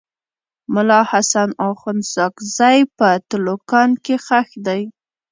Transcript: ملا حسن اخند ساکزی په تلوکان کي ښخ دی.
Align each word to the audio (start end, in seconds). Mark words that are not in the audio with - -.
ملا 0.73 1.01
حسن 1.11 1.49
اخند 1.69 2.01
ساکزی 2.13 2.79
په 2.97 3.07
تلوکان 3.29 3.89
کي 4.03 4.15
ښخ 4.25 4.49
دی. 4.65 4.81